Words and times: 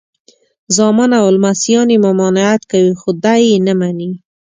زامن 0.75 1.11
او 1.19 1.25
لمسیان 1.35 1.87
یې 1.93 1.97
ممانعت 2.07 2.61
کوي 2.71 2.93
خو 2.99 3.09
دی 3.23 3.41
یې 3.49 3.57
نه 3.67 3.73
مني. 3.79 4.11